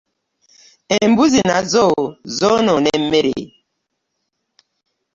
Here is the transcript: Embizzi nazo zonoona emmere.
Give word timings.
Embizzi 1.01 1.41
nazo 1.49 1.85
zonoona 2.37 2.89
emmere. 2.97 3.39